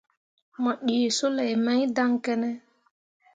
[0.61, 2.49] Mo ɗǝǝ soulei mai dan kǝne.